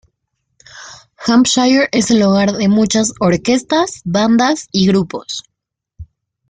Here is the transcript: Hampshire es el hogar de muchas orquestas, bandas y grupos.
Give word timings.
Hampshire 1.17 1.87
es 1.91 2.09
el 2.09 2.23
hogar 2.23 2.53
de 2.53 2.67
muchas 2.67 3.13
orquestas, 3.19 4.01
bandas 4.03 4.67
y 4.71 4.87
grupos. 4.87 5.43